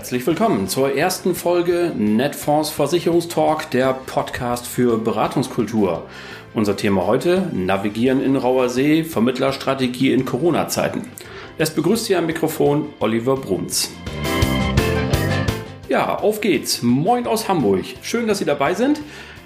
Herzlich 0.00 0.26
willkommen 0.26 0.66
zur 0.66 0.96
ersten 0.96 1.34
Folge 1.34 1.92
Netfonds 1.94 2.70
Versicherungstalk, 2.70 3.70
der 3.70 3.92
Podcast 3.92 4.66
für 4.66 4.96
Beratungskultur. 4.96 6.06
Unser 6.54 6.74
Thema 6.74 7.06
heute: 7.06 7.50
Navigieren 7.52 8.22
in 8.22 8.34
rauer 8.34 8.70
See, 8.70 9.04
Vermittlerstrategie 9.04 10.14
in 10.14 10.24
Corona-Zeiten. 10.24 11.02
Es 11.58 11.68
begrüßt 11.68 12.06
hier 12.06 12.16
am 12.16 12.24
Mikrofon 12.24 12.94
Oliver 12.98 13.36
Bruns. 13.36 13.92
Ja, 15.90 16.16
auf 16.16 16.40
geht's. 16.40 16.80
Moin 16.80 17.26
aus 17.26 17.46
Hamburg. 17.46 17.84
Schön, 18.00 18.26
dass 18.26 18.38
Sie 18.38 18.46
dabei 18.46 18.72
sind 18.72 19.02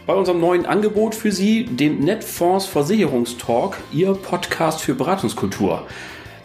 bei 0.06 0.14
unserem 0.14 0.38
neuen 0.38 0.66
Angebot 0.66 1.16
für 1.16 1.32
Sie, 1.32 1.64
dem 1.64 1.98
Netfonds 1.98 2.66
Versicherungstalk, 2.66 3.78
Ihr 3.92 4.12
Podcast 4.12 4.82
für 4.82 4.94
Beratungskultur. 4.94 5.84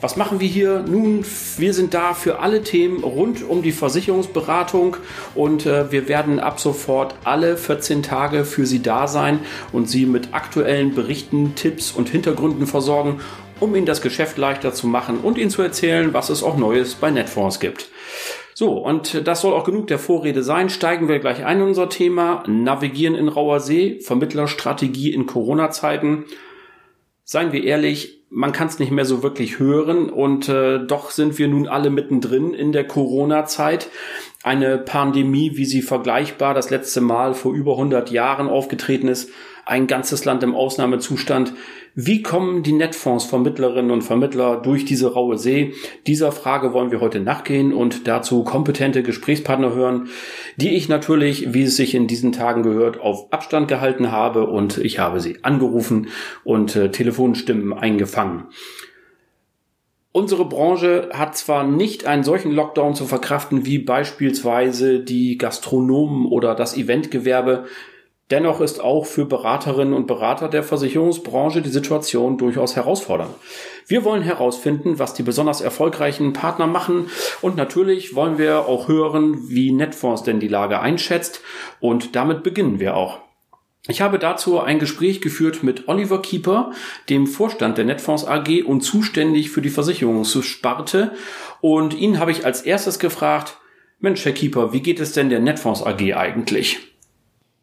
Was 0.01 0.15
machen 0.15 0.39
wir 0.39 0.47
hier? 0.47 0.79
Nun, 0.87 1.25
wir 1.57 1.73
sind 1.73 1.93
da 1.93 2.13
für 2.13 2.39
alle 2.39 2.63
Themen 2.63 3.03
rund 3.03 3.43
um 3.43 3.61
die 3.61 3.73
Versicherungsberatung 3.73 4.95
und 5.35 5.65
äh, 5.65 5.91
wir 5.91 6.07
werden 6.07 6.39
ab 6.39 6.61
sofort 6.61 7.15
alle 7.25 7.57
14 7.57 8.01
Tage 8.01 8.45
für 8.45 8.65
Sie 8.65 8.81
da 8.81 9.07
sein 9.07 9.39
und 9.73 9.89
Sie 9.89 10.05
mit 10.05 10.33
aktuellen 10.33 10.95
Berichten, 10.95 11.53
Tipps 11.55 11.91
und 11.91 12.07
Hintergründen 12.07 12.65
versorgen, 12.65 13.19
um 13.59 13.75
Ihnen 13.75 13.85
das 13.85 14.01
Geschäft 14.01 14.37
leichter 14.37 14.73
zu 14.73 14.87
machen 14.87 15.19
und 15.19 15.37
Ihnen 15.37 15.49
zu 15.49 15.61
erzählen, 15.61 16.13
was 16.13 16.29
es 16.29 16.43
auch 16.43 16.55
Neues 16.55 16.95
bei 16.95 17.11
Netfonds 17.11 17.59
gibt. 17.59 17.89
So, 18.53 18.73
und 18.77 19.27
das 19.27 19.41
soll 19.41 19.53
auch 19.53 19.65
genug 19.65 19.87
der 19.87 19.99
Vorrede 19.99 20.43
sein. 20.43 20.69
Steigen 20.69 21.09
wir 21.09 21.19
gleich 21.19 21.45
ein 21.45 21.57
in 21.57 21.67
unser 21.67 21.89
Thema. 21.89 22.43
Navigieren 22.47 23.15
in 23.15 23.27
rauer 23.27 23.59
See, 23.59 23.99
Vermittlerstrategie 24.01 25.13
in 25.13 25.25
Corona-Zeiten. 25.25 26.25
Seien 27.31 27.51
wir 27.51 27.63
ehrlich, 27.63 28.23
man 28.31 28.53
kann 28.53 28.69
es 28.69 28.79
nicht 28.79 28.91
mehr 28.91 29.05
so 29.05 29.21
wirklich 29.21 29.59
hören 29.59 30.09
und 30.09 30.49
äh, 30.49 30.83
doch 30.83 31.11
sind 31.11 31.37
wir 31.37 31.47
nun 31.47 31.67
alle 31.67 31.91
mittendrin 31.91 32.55
in 32.55 32.71
der 32.71 32.87
Corona-Zeit. 32.87 33.87
Eine 34.49 34.79
Pandemie, 34.79 35.51
wie 35.57 35.65
sie 35.65 35.83
vergleichbar 35.83 36.55
das 36.55 36.71
letzte 36.71 37.01
Mal 37.01 37.35
vor 37.35 37.53
über 37.53 37.73
100 37.73 38.09
Jahren 38.09 38.49
aufgetreten 38.49 39.07
ist, 39.07 39.29
ein 39.67 39.85
ganzes 39.85 40.25
Land 40.25 40.41
im 40.41 40.55
Ausnahmezustand. 40.55 41.53
Wie 41.93 42.23
kommen 42.23 42.63
die 42.63 42.71
Netfonds-Vermittlerinnen 42.71 43.91
und 43.91 44.01
Vermittler 44.01 44.57
durch 44.57 44.85
diese 44.85 45.13
raue 45.13 45.37
See? 45.37 45.75
Dieser 46.07 46.31
Frage 46.31 46.73
wollen 46.73 46.89
wir 46.89 46.99
heute 46.99 47.19
nachgehen 47.19 47.71
und 47.73 48.07
dazu 48.07 48.43
kompetente 48.43 49.03
Gesprächspartner 49.03 49.75
hören, 49.75 50.09
die 50.55 50.69
ich 50.69 50.89
natürlich, 50.89 51.53
wie 51.53 51.65
es 51.65 51.75
sich 51.75 51.93
in 51.93 52.07
diesen 52.07 52.31
Tagen 52.31 52.63
gehört, 52.63 52.99
auf 52.99 53.31
Abstand 53.31 53.67
gehalten 53.67 54.11
habe 54.11 54.47
und 54.47 54.79
ich 54.79 54.97
habe 54.97 55.19
sie 55.19 55.43
angerufen 55.43 56.07
und 56.43 56.75
äh, 56.75 56.89
Telefonstimmen 56.89 57.71
eingefangen. 57.71 58.45
Unsere 60.11 60.45
Branche 60.45 61.09
hat 61.13 61.37
zwar 61.37 61.63
nicht 61.63 62.05
einen 62.05 62.23
solchen 62.23 62.51
Lockdown 62.51 62.95
zu 62.95 63.05
verkraften 63.05 63.65
wie 63.65 63.77
beispielsweise 63.77 64.99
die 64.99 65.37
Gastronomen 65.37 66.25
oder 66.25 66.55
das 66.55 66.75
Eventgewerbe, 66.75 67.65
Dennoch 68.31 68.61
ist 68.61 68.79
auch 68.79 69.07
für 69.07 69.25
Beraterinnen 69.25 69.93
und 69.93 70.05
Berater 70.05 70.49
der 70.49 70.61
Versicherungsbranche 70.61 71.63
die 71.63 71.69
Situation 71.69 72.37
durchaus 72.37 72.75
herausfordernd. 72.75 73.33
Wir 73.87 74.03
wollen 74.03 74.21
herausfinden, 74.21 74.99
was 74.99 75.15
die 75.15 75.23
besonders 75.23 75.61
erfolgreichen 75.61 76.31
Partner 76.31 76.67
machen 76.67 77.09
und 77.41 77.55
natürlich 77.55 78.13
wollen 78.13 78.37
wir 78.37 78.67
auch 78.67 78.87
hören, 78.87 79.49
wie 79.49 79.71
Netfonds 79.71 80.21
denn 80.21 80.39
die 80.39 80.47
Lage 80.47 80.79
einschätzt 80.79 81.41
und 81.79 82.15
damit 82.15 82.43
beginnen 82.43 82.79
wir 82.79 82.95
auch. 82.95 83.17
Ich 83.87 84.01
habe 84.01 84.19
dazu 84.19 84.59
ein 84.59 84.77
Gespräch 84.77 85.21
geführt 85.21 85.63
mit 85.63 85.87
Oliver 85.87 86.21
Keeper, 86.21 86.73
dem 87.07 87.27
Vorstand 87.27 87.77
der 87.77 87.85
Netfonds 87.85 88.25
AG 88.25 88.63
und 88.65 88.81
zuständig 88.81 89.49
für 89.49 89.61
die 89.61 89.69
Versicherungssparte 89.69 91.15
und 91.61 91.93
ihn 91.93 92.19
habe 92.19 92.31
ich 92.31 92.45
als 92.45 92.61
erstes 92.61 92.99
gefragt, 92.99 93.57
Mensch, 93.99 94.23
Herr 94.25 94.33
Keeper, 94.33 94.73
wie 94.73 94.81
geht 94.81 94.99
es 94.99 95.13
denn 95.13 95.29
der 95.29 95.39
Netfonds 95.39 95.81
AG 95.81 96.13
eigentlich? 96.13 96.77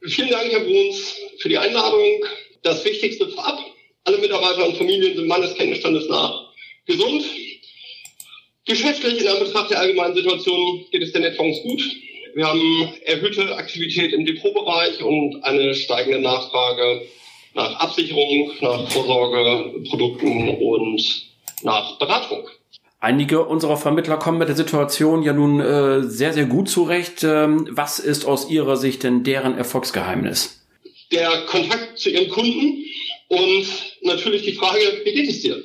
Vielen 0.03 0.31
Dank, 0.31 0.51
Herr 0.51 0.61
Bruns, 0.61 1.17
für 1.39 1.49
die 1.49 1.59
Einladung. 1.59 2.25
Das 2.63 2.85
Wichtigste 2.85 3.29
vorab. 3.29 3.59
Alle 4.05 4.19
Mitarbeiter 4.19 4.69
und 4.69 4.77
Familien 4.77 5.17
sind 5.17 5.27
meines 5.27 5.55
Kenntnisstandes 5.55 6.09
nach 6.09 6.53
gesund. 6.87 7.25
Geschäftlich 8.67 9.21
in 9.21 9.29
Anbetracht 9.29 9.71
der 9.71 9.81
allgemeinen 9.81 10.15
Situation 10.15 10.85
geht 10.91 11.03
es 11.03 11.13
der 11.13 11.23
Netfonds 11.23 11.63
gut. 11.63 11.83
Wir 12.37 12.49
haben 12.49 12.93
erhöhte 13.07 13.57
Aktivität 13.57 14.13
im 14.13 14.27
Depotbereich 14.27 15.03
und 15.03 15.43
eine 15.43 15.75
steigende 15.75 16.21
Nachfrage 16.21 17.07
nach 17.55 17.81
Absicherung, 17.81 18.53
nach 18.61 18.91
Vorsorgeprodukten 18.91 20.51
und 20.59 21.31
nach 21.63 21.99
Beratung. 21.99 22.47
Einige 23.01 23.47
unserer 23.47 23.79
Vermittler 23.79 24.19
kommen 24.19 24.37
mit 24.37 24.49
der 24.49 24.55
Situation 24.55 25.23
ja 25.23 25.33
nun 25.33 25.61
äh, 25.61 26.03
sehr, 26.03 26.35
sehr 26.35 26.45
gut 26.45 26.69
zurecht. 26.69 27.25
Ähm, 27.25 27.69
was 27.71 28.01
ist 28.01 28.27
aus 28.27 28.51
Ihrer 28.51 28.77
Sicht 28.77 29.03
denn 29.03 29.25
deren 29.25 29.57
Erfolgsgeheimnis? 29.57 30.63
Der 31.11 31.31
Kontakt 31.47 31.99
zu 31.99 32.11
Ihren 32.11 32.29
Kunden 32.29 32.85
und 33.29 33.67
natürlich 34.03 34.43
die 34.43 34.53
Frage, 34.53 35.01
wie 35.05 35.15
geht 35.15 35.31
es 35.31 35.41
dir? 35.41 35.57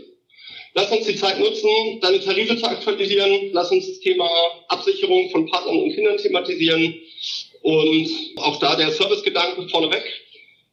Lass 0.74 0.90
uns 0.92 1.06
die 1.06 1.16
Zeit 1.18 1.38
nutzen, 1.40 2.00
deine 2.00 2.22
Tarife 2.22 2.56
zu 2.56 2.66
aktualisieren. 2.66 3.50
Lass 3.52 3.72
uns 3.72 3.88
das 3.88 4.00
Thema 4.00 4.30
Absicherung 4.70 5.30
von 5.30 5.46
Partnern 5.48 5.78
und 5.78 5.94
Kindern 5.94 6.18
thematisieren. 6.18 6.96
Und 7.62 8.10
auch 8.38 8.58
da 8.60 8.76
der 8.76 8.92
Servicegedanke 8.92 9.68
vorneweg. 9.68 10.04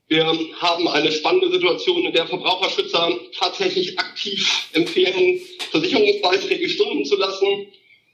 Wir 0.07 0.25
haben 0.25 0.89
eine 0.89 1.13
spannende 1.13 1.51
Situation, 1.51 2.05
in 2.05 2.13
der 2.13 2.27
Verbraucherschützer 2.27 3.13
tatsächlich 3.39 3.99
aktiv 3.99 4.69
empfehlen, 4.73 5.41
Versicherungsbeiträge 5.71 6.69
stunden 6.69 7.05
zu 7.05 7.17
lassen. 7.17 7.67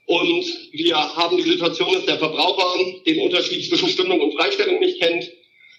Und 0.07 0.45
wir 0.71 0.97
haben 0.97 1.37
die 1.37 1.43
Situation, 1.43 1.93
dass 1.93 2.05
der 2.05 2.17
Verbraucher 2.17 2.79
den 3.05 3.19
Unterschied 3.19 3.63
zwischen 3.63 3.89
Stundung 3.89 4.19
und 4.21 4.33
Freistellung 4.33 4.79
nicht 4.79 4.99
kennt. 4.99 5.31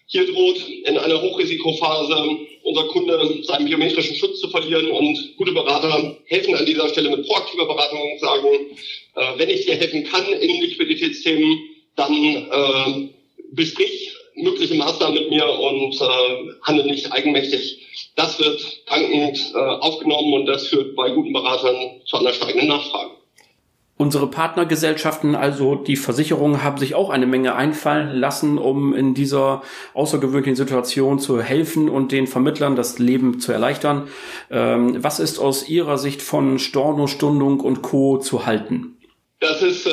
Hier 0.06 0.24
droht 0.32 0.60
in 0.84 0.96
einer 0.96 1.20
Hochrisikophase 1.20 2.38
unser 2.76 2.88
Kunde 2.88 3.42
seinen 3.42 3.66
biometrischen 3.66 4.16
Schutz 4.16 4.40
zu 4.40 4.48
verlieren 4.48 4.90
und 4.90 5.36
gute 5.36 5.52
Berater 5.52 6.16
helfen 6.26 6.54
an 6.54 6.66
dieser 6.66 6.88
Stelle 6.88 7.10
mit 7.10 7.26
proaktiver 7.26 7.66
Beratung 7.66 8.12
und 8.12 8.20
sagen, 8.20 8.48
äh, 9.14 9.38
wenn 9.38 9.48
ich 9.48 9.64
dir 9.64 9.76
helfen 9.76 10.04
kann 10.04 10.24
in 10.26 10.60
Liquiditätsthemen, 10.60 11.58
dann 11.96 12.12
äh, 12.12 13.08
besprich 13.52 14.12
mögliche 14.34 14.74
Maßnahmen 14.74 15.14
mit 15.14 15.30
mir 15.30 15.48
und 15.48 15.94
äh, 15.94 16.52
handle 16.62 16.84
nicht 16.84 17.10
eigenmächtig. 17.10 17.78
Das 18.16 18.38
wird 18.38 18.62
dankend 18.86 19.52
äh, 19.54 19.58
aufgenommen 19.58 20.34
und 20.34 20.46
das 20.46 20.66
führt 20.66 20.94
bei 20.94 21.10
guten 21.10 21.32
Beratern 21.32 22.02
zu 22.04 22.18
einer 22.18 22.32
steigenden 22.32 22.68
Nachfrage. 22.68 23.15
Unsere 23.98 24.26
Partnergesellschaften, 24.26 25.34
also 25.34 25.74
die 25.74 25.96
Versicherungen, 25.96 26.62
haben 26.62 26.76
sich 26.76 26.94
auch 26.94 27.08
eine 27.08 27.26
Menge 27.26 27.54
einfallen 27.54 28.14
lassen, 28.18 28.58
um 28.58 28.94
in 28.94 29.14
dieser 29.14 29.62
außergewöhnlichen 29.94 30.54
Situation 30.54 31.18
zu 31.18 31.40
helfen 31.40 31.88
und 31.88 32.12
den 32.12 32.26
Vermittlern 32.26 32.76
das 32.76 32.98
Leben 32.98 33.40
zu 33.40 33.52
erleichtern. 33.52 34.08
Ähm, 34.50 35.02
was 35.02 35.18
ist 35.18 35.38
aus 35.38 35.66
Ihrer 35.70 35.96
Sicht 35.96 36.20
von 36.20 36.58
Storno, 36.58 37.06
Stundung 37.06 37.60
und 37.60 37.80
Co. 37.80 38.18
zu 38.18 38.44
halten? 38.44 38.98
Das 39.40 39.62
ist 39.62 39.86
äh, 39.86 39.90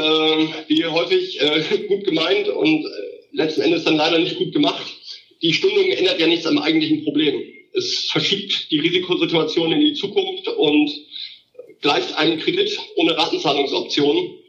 wie 0.68 0.86
häufig 0.86 1.42
äh, 1.42 1.78
gut 1.88 2.04
gemeint 2.04 2.50
und 2.50 2.86
äh, 2.86 2.90
letzten 3.32 3.62
Endes 3.62 3.86
dann 3.86 3.96
leider 3.96 4.20
nicht 4.20 4.38
gut 4.38 4.54
gemacht. 4.54 4.84
Die 5.42 5.54
Stundung 5.54 5.86
ändert 5.86 6.20
ja 6.20 6.28
nichts 6.28 6.46
am 6.46 6.58
eigentlichen 6.58 7.06
Problem. 7.06 7.42
Es 7.74 8.10
verschiebt 8.12 8.70
die 8.70 8.80
Risikosituation 8.80 9.72
in 9.72 9.80
die 9.80 9.94
Zukunft 9.94 10.48
und 10.50 10.92
gleicht 11.84 12.18
einen 12.18 12.40
Kredit 12.40 12.80
ohne 12.96 13.16
Ratenzahlungsoption. 13.16 14.40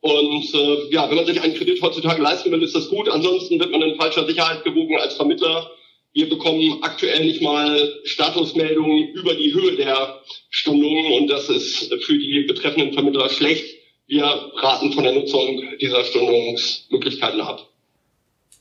Und 0.00 0.54
äh, 0.54 0.92
ja, 0.92 1.08
wenn 1.08 1.16
man 1.16 1.26
sich 1.26 1.40
einen 1.40 1.54
Kredit 1.54 1.82
heutzutage 1.82 2.22
leisten 2.22 2.52
will, 2.52 2.62
ist 2.62 2.74
das 2.74 2.88
gut. 2.88 3.08
Ansonsten 3.08 3.58
wird 3.58 3.70
man 3.70 3.82
in 3.82 3.96
falscher 3.96 4.26
Sicherheit 4.26 4.64
gewogen 4.64 4.96
als 4.98 5.14
Vermittler. 5.14 5.70
Wir 6.12 6.28
bekommen 6.28 6.78
aktuell 6.82 7.24
nicht 7.24 7.40
mal 7.40 8.00
Statusmeldungen 8.04 9.08
über 9.14 9.34
die 9.34 9.54
Höhe 9.54 9.76
der 9.76 10.20
Stundungen 10.50 11.12
und 11.14 11.28
das 11.28 11.48
ist 11.48 11.94
für 12.02 12.18
die 12.18 12.44
betreffenden 12.46 12.92
Vermittler 12.92 13.30
schlecht. 13.30 13.64
Wir 14.06 14.24
raten 14.24 14.92
von 14.92 15.04
der 15.04 15.14
Nutzung 15.14 15.62
dieser 15.80 16.04
Stundungsmöglichkeiten 16.04 17.40
ab. 17.40 17.66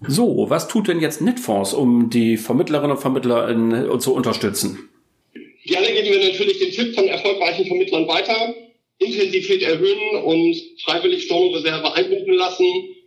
So, 0.08 0.46
was 0.50 0.68
tut 0.68 0.88
denn 0.88 1.02
jetzt 1.02 1.22
Netfonds, 1.22 1.74
um 1.74 2.10
die 2.10 2.38
Vermittlerinnen 2.38 2.92
und 2.92 3.02
Vermittler 3.02 3.50
in, 3.50 4.00
zu 4.00 4.14
unterstützen? 4.14 4.91
Gerne 5.66 5.94
geben 5.94 6.10
wir 6.10 6.32
natürlich 6.32 6.60
den 6.60 6.72
Tipp 6.72 6.96
von 6.96 7.08
erfolgreichen 7.08 7.66
Vermittlern 7.66 8.08
weiter. 8.08 8.56
Intensität 9.00 9.62
erhöhen 9.64 10.24
und 10.24 10.56
freiwillig 10.84 11.24
Stornoreserve 11.24 11.94
einbuchen 11.94 12.34
lassen, 12.34 12.66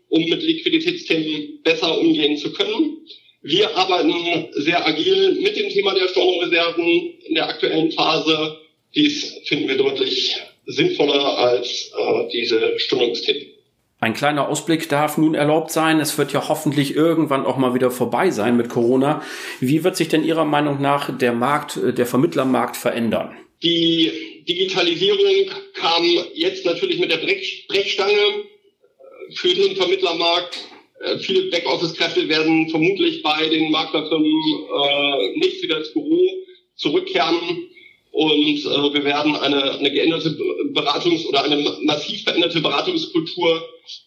um 0.09 0.25
mit 0.25 0.43
Liquiditätsthemen 0.43 1.63
besser 1.63 1.99
umgehen 1.99 2.37
zu 2.37 2.53
können. 2.53 3.07
Wir 3.43 3.77
arbeiten 3.77 4.49
sehr 4.53 4.87
agil 4.87 5.33
mit 5.41 5.57
dem 5.57 5.69
Thema 5.69 5.95
der 5.95 6.09
Stornoreserven 6.09 7.19
in 7.27 7.35
der 7.35 7.49
aktuellen 7.49 7.93
Phase. 7.93 8.59
Dies 8.95 9.41
finden 9.45 9.69
wir 9.69 9.77
deutlich 9.77 10.37
sinnvoller 10.67 11.39
als 11.39 11.93
äh, 11.97 12.29
diese 12.33 12.79
Stundungsthemen. 12.79 13.54
Ein 14.01 14.15
kleiner 14.15 14.49
Ausblick 14.49 14.89
darf 14.89 15.17
nun 15.17 15.35
erlaubt 15.35 15.71
sein. 15.71 15.99
Es 16.01 16.19
wird 16.19 16.33
ja 16.33 16.49
hoffentlich 16.49 16.95
irgendwann 16.95 17.47
auch 17.47 17.57
mal 17.57 17.75
wieder 17.75 17.91
vorbei 17.91 18.31
sein 18.31 18.57
mit 18.57 18.69
Corona. 18.69 19.23
Wie 19.61 19.83
wird 19.83 19.97
sich 19.97 20.09
denn 20.09 20.25
Ihrer 20.25 20.45
Meinung 20.45 20.83
nach 20.83 21.17
der 21.17 21.33
Markt, 21.33 21.79
der 21.83 22.05
Vermittlermarkt 22.05 22.77
verändern? 22.77 23.35
Die 23.63 24.11
Digitalisierung 24.47 25.51
kam 25.73 26.03
jetzt 26.35 26.67
natürlich 26.67 26.99
mit 26.99 27.11
der 27.11 27.19
Brechstange. 27.19 28.45
für 29.37 29.55
den 29.55 29.75
Vermittlermarkt. 29.75 30.59
Äh, 31.01 31.19
viele 31.19 31.51
Backoffice-Kräfte 31.51 32.29
werden 32.29 32.69
vermutlich 32.69 33.23
bei 33.23 33.49
den 33.49 33.71
Maklerfirmen 33.71 34.27
äh, 34.27 35.39
nicht 35.39 35.63
wieder 35.63 35.79
ins 35.79 35.93
Büro 35.95 36.21
zurückkehren. 36.77 37.69
Und 38.15 38.31
äh, 38.31 38.95
wir 38.95 39.05
werden 39.05 39.35
eine, 39.35 39.73
eine 39.73 39.91
geänderte 39.91 40.31
Beratungs- 40.73 41.27
oder 41.27 41.43
eine 41.43 41.57
massiv 41.83 42.23
veränderte 42.23 42.61
Beratungskultur 42.61 43.61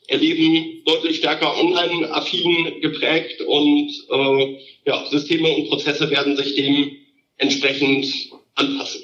erleben, 0.07 0.81
deutlich 0.85 1.17
stärker 1.17 1.57
online-affin 1.57 2.79
geprägt 2.79 3.41
und 3.41 3.89
äh, 4.09 4.57
ja, 4.85 5.05
Systeme 5.09 5.53
und 5.53 5.67
Prozesse 5.67 6.09
werden 6.09 6.37
sich 6.37 6.55
dem 6.55 6.91
entsprechend 7.35 8.31
anpassen. 8.55 9.01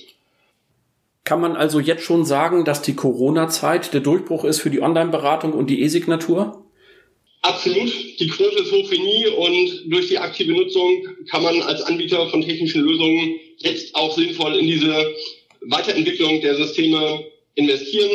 Kann 1.25 1.41
man 1.41 1.57
also 1.57 1.81
jetzt 1.81 2.03
schon 2.03 2.23
sagen, 2.23 2.63
dass 2.63 2.81
die 2.81 2.95
Corona-Zeit 2.95 3.93
der 3.93 3.99
Durchbruch 3.99 4.45
ist 4.45 4.61
für 4.61 4.69
die 4.69 4.81
Online-Beratung 4.81 5.51
und 5.51 5.69
die 5.69 5.81
E-Signatur? 5.81 6.62
Absolut. 7.43 7.91
Die 8.19 8.27
Quote 8.27 8.55
ist 8.63 8.71
hoch 8.71 8.89
wie 8.89 8.99
nie 8.99 9.27
und 9.27 9.91
durch 9.91 10.07
die 10.07 10.17
aktive 10.17 10.53
Nutzung 10.53 11.05
kann 11.29 11.43
man 11.43 11.61
als 11.61 11.81
Anbieter 11.81 12.29
von 12.29 12.41
technischen 12.41 12.81
Lösungen 12.81 13.37
jetzt 13.57 13.93
auch 13.95 14.15
sinnvoll 14.15 14.55
in 14.55 14.67
diese 14.67 15.13
Weiterentwicklung 15.67 16.39
der 16.39 16.55
Systeme 16.55 17.25
investieren. 17.55 18.11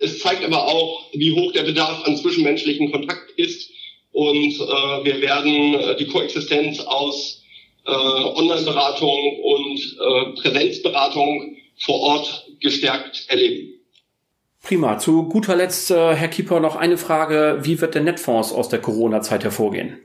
Es 0.00 0.18
zeigt 0.18 0.44
aber 0.44 0.66
auch, 0.66 1.06
wie 1.14 1.32
hoch 1.32 1.52
der 1.52 1.62
Bedarf 1.62 2.04
an 2.04 2.18
zwischenmenschlichen 2.18 2.92
Kontakt 2.92 3.30
ist 3.38 3.70
und 4.12 4.54
äh, 4.54 5.04
wir 5.04 5.20
werden 5.22 5.74
äh, 5.74 5.96
die 5.96 6.06
Koexistenz 6.06 6.80
aus 6.80 7.42
äh, 7.86 7.90
Online-Beratung 7.90 9.40
und 9.40 9.78
äh, 9.78 10.42
Präsenzberatung 10.42 11.56
vor 11.78 12.00
Ort 12.00 12.46
gestärkt 12.60 13.24
erleben. 13.28 13.77
Prima. 14.68 14.98
Zu 14.98 15.22
guter 15.22 15.56
Letzt, 15.56 15.90
äh, 15.90 16.14
Herr 16.14 16.28
Kieper, 16.28 16.60
noch 16.60 16.76
eine 16.76 16.98
Frage. 16.98 17.60
Wie 17.62 17.80
wird 17.80 17.94
der 17.94 18.02
Netfonds 18.02 18.52
aus 18.52 18.68
der 18.68 18.80
Corona-Zeit 18.80 19.42
hervorgehen? 19.42 19.96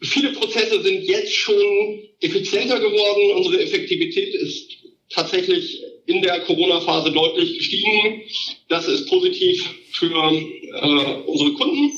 Viele 0.00 0.32
Prozesse 0.32 0.80
sind 0.80 1.02
jetzt 1.02 1.34
schon 1.34 2.00
effizienter 2.22 2.80
geworden. 2.80 3.36
Unsere 3.36 3.62
Effektivität 3.62 4.34
ist 4.36 4.70
tatsächlich 5.10 5.82
in 6.06 6.22
der 6.22 6.40
Corona-Phase 6.40 7.12
deutlich 7.12 7.58
gestiegen. 7.58 8.22
Das 8.70 8.88
ist 8.88 9.06
positiv 9.06 9.68
für 9.92 10.14
äh, 10.14 11.22
unsere 11.26 11.52
Kunden. 11.52 11.92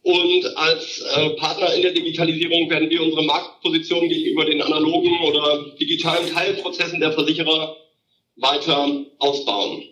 Und 0.00 0.56
als 0.56 1.04
äh, 1.14 1.28
Partner 1.36 1.74
in 1.74 1.82
der 1.82 1.92
Digitalisierung 1.92 2.70
werden 2.70 2.88
wir 2.88 3.02
unsere 3.02 3.22
Marktposition 3.26 4.08
gegenüber 4.08 4.46
den 4.46 4.62
analogen 4.62 5.12
oder 5.26 5.76
digitalen 5.78 6.32
Teilprozessen 6.32 7.00
der 7.00 7.12
Versicherer 7.12 7.76
weiter 8.36 9.04
ausbauen. 9.18 9.82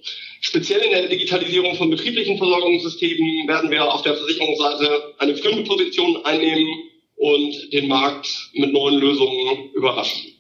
Speziell 0.41 0.81
in 0.82 0.91
der 0.91 1.08
Digitalisierung 1.08 1.75
von 1.76 1.91
betrieblichen 1.91 2.37
Versorgungssystemen 2.37 3.49
werden 3.49 3.70
wir 3.70 3.93
auf 3.93 4.02
der 4.02 4.14
Versicherungsseite 4.14 5.14
eine 5.19 5.37
führende 5.37 5.64
Position 5.64 6.25
einnehmen 6.25 6.69
und 7.17 7.73
den 7.73 7.88
Markt 7.88 8.50
mit 8.52 8.73
neuen 8.73 9.00
Lösungen 9.00 9.70
überraschen. 9.73 10.35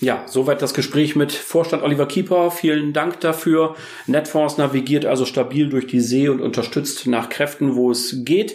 Ja, 0.00 0.26
soweit 0.28 0.62
das 0.62 0.74
Gespräch 0.74 1.16
mit 1.16 1.32
Vorstand 1.32 1.82
Oliver 1.82 2.06
Kieper. 2.06 2.52
Vielen 2.52 2.92
Dank 2.92 3.20
dafür. 3.20 3.74
Netfonds 4.06 4.56
navigiert 4.56 5.04
also 5.04 5.24
stabil 5.24 5.68
durch 5.68 5.88
die 5.88 6.00
See 6.00 6.28
und 6.28 6.40
unterstützt 6.40 7.06
nach 7.08 7.28
Kräften, 7.28 7.74
wo 7.74 7.90
es 7.90 8.24
geht. 8.24 8.54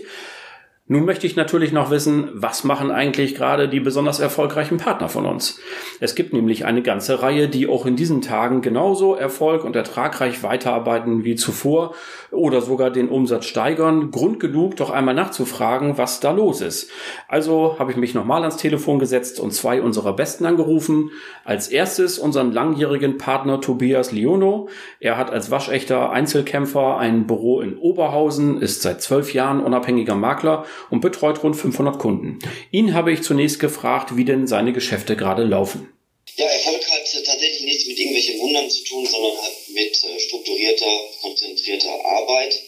Nun 0.94 1.06
möchte 1.06 1.26
ich 1.26 1.36
natürlich 1.36 1.72
noch 1.72 1.90
wissen, 1.90 2.30
was 2.36 2.64
machen 2.64 2.92
eigentlich 2.92 3.34
gerade 3.34 3.68
die 3.68 3.80
besonders 3.80 4.20
erfolgreichen 4.20 4.78
Partner 4.78 5.10
von 5.10 5.26
uns? 5.26 5.60
Es 6.00 6.14
gibt 6.14 6.34
nämlich 6.34 6.66
eine 6.66 6.84
ganze 6.84 7.24
Reihe, 7.24 7.48
die 7.48 7.68
auch 7.68 7.88
in 7.88 7.96
diesen 7.96 8.22
Tagen 8.22 8.62
genauso 8.62 9.16
erfolg- 9.16 9.64
und 9.64 9.76
ertragreich 9.76 10.44
weiterarbeiten 10.44 11.24
wie 11.24 11.34
zuvor 11.34 11.96
oder 12.30 12.62
sogar 12.62 12.92
den 12.92 13.10
Umsatz 13.10 13.46
steigern. 13.46 14.12
Grund 14.12 14.40
genug, 14.40 14.76
doch 14.76 14.92
einmal 14.92 15.16
nachzufragen, 15.16 15.98
was 15.98 16.20
da 16.20 16.30
los 16.30 16.62
ist. 16.62 16.92
Also 17.28 17.78
habe 17.80 17.90
ich 17.90 17.98
mich 17.98 18.14
nochmal 18.14 18.42
ans 18.42 18.58
Telefon 18.58 19.00
gesetzt 19.00 19.40
und 19.40 19.52
zwei 19.52 19.82
unserer 19.82 20.16
Besten 20.16 20.46
angerufen. 20.46 21.10
Als 21.44 21.70
erstes 21.70 22.20
unseren 22.20 22.52
langjährigen 22.52 23.18
Partner 23.18 23.60
Tobias 23.62 24.12
Liono. 24.12 24.70
Er 25.00 25.18
hat 25.18 25.32
als 25.32 25.50
waschechter 25.50 26.12
Einzelkämpfer 26.12 26.98
ein 26.98 27.26
Büro 27.26 27.62
in 27.62 27.80
Oberhausen, 27.80 28.62
ist 28.62 28.84
seit 28.84 29.02
zwölf 29.02 29.34
Jahren 29.34 29.60
unabhängiger 29.60 30.14
Makler 30.14 30.66
und 30.90 31.02
betreut 31.02 31.44
rund 31.44 31.56
500 31.56 32.00
Kunden. 32.00 32.40
Ihn 32.72 32.94
habe 32.94 33.12
ich 33.12 33.24
zunächst 33.24 33.60
gefragt, 33.60 34.16
wie 34.18 34.26
denn 34.26 34.48
seine 34.48 34.74
Geschäfte 34.74 35.16
gerade 35.16 35.44
laufen. 35.44 35.90
Ja, 36.36 36.46
Erfolg 36.46 36.84
hat 36.90 37.26
tatsächlich 37.26 37.62
nichts 37.62 37.86
mit 37.86 38.00
irgendwelchen 38.00 38.40
Wundern 38.40 38.70
zu 38.70 38.84
tun, 38.86 39.06
sondern 39.06 39.38
hat 39.38 39.54
mit 39.70 40.04
äh, 40.04 40.20
strukturierter, 40.20 41.00
konzentrierter 41.22 42.06
Arbeit, 42.06 42.60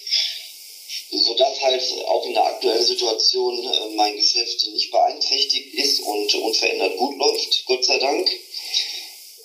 sodass 1.12 1.62
halt 1.62 1.82
auch 2.06 2.26
in 2.26 2.34
der 2.34 2.46
aktuellen 2.46 2.86
Situation 2.86 3.64
äh, 3.64 3.96
mein 3.96 4.16
Geschäft 4.16 4.68
nicht 4.72 4.92
beeinträchtigt 4.92 5.74
ist 5.74 6.02
und 6.02 6.36
unverändert 6.36 6.98
gut 6.98 7.18
läuft, 7.18 7.66
Gott 7.66 7.84
sei 7.84 7.98
Dank. 7.98 8.30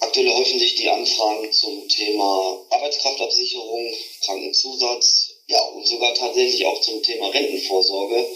Aktuell 0.00 0.31
häufen 0.31 0.58
sich 0.58 0.75
die 0.76 0.88
Anfragen 0.88 1.52
zum 1.52 1.87
Thema 1.88 2.66
Arbeitskraftabsicherung, 2.70 3.94
Krankenzusatz, 4.25 5.34
ja, 5.46 5.61
und 5.75 5.87
sogar 5.87 6.14
tatsächlich 6.14 6.64
auch 6.64 6.81
zum 6.81 7.02
Thema 7.02 7.28
Rentenvorsorge. 7.28 8.26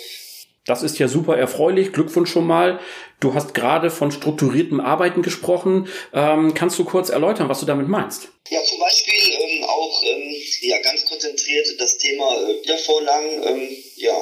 Das 0.67 0.83
ist 0.83 0.99
ja 0.99 1.09
super 1.09 1.37
erfreulich. 1.37 1.93
Glückwunsch 1.93 2.31
schon 2.31 2.47
mal. 2.47 2.81
Du 3.21 3.35
hast 3.35 3.53
gerade 3.53 3.91
von 3.91 4.11
strukturiertem 4.11 4.81
Arbeiten 4.81 5.23
gesprochen. 5.23 5.89
Ähm, 6.15 6.55
kannst 6.55 6.79
du 6.79 6.85
kurz 6.85 7.11
erläutern, 7.11 7.49
was 7.51 7.61
du 7.61 7.67
damit 7.67 7.89
meinst? 7.89 8.29
Ja, 8.49 8.63
zum 8.65 8.79
Beispiel 8.79 9.15
ähm, 9.15 9.65
auch 9.65 10.03
ähm, 10.05 10.35
ja, 10.63 10.79
ganz 10.81 11.05
konzentriert 11.05 11.67
das 11.79 11.99
Thema 11.99 12.35
äh, 12.37 12.63
Wiedervorlagen 12.63 13.43
ähm, 13.47 13.77
ja, 13.97 14.17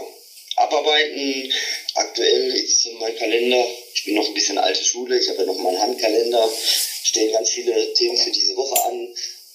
abarbeiten. 0.56 1.52
Aktuell 1.94 2.52
ist 2.54 2.88
mein 2.98 3.16
Kalender, 3.16 3.64
ich 3.94 4.04
bin 4.04 4.14
noch 4.14 4.26
ein 4.26 4.34
bisschen 4.34 4.58
alte 4.58 4.82
Schule, 4.82 5.18
ich 5.18 5.28
habe 5.28 5.40
ja 5.40 5.46
noch 5.46 5.58
meinen 5.58 5.80
Handkalender, 5.80 6.48
stehen 7.04 7.32
ganz 7.32 7.50
viele 7.50 7.92
Themen 7.94 8.16
für 8.16 8.30
diese 8.30 8.56
Woche 8.56 8.84
an 8.84 9.08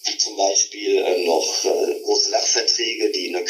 wie 0.08 0.18
zum 0.18 0.38
Beispiel 0.38 0.98
äh, 0.98 1.26
noch 1.26 1.66
äh, 1.66 2.02
große 2.04 2.30
Sachverträge, 2.30 3.12
die 3.12 3.28
in 3.28 3.34
der 3.34 3.44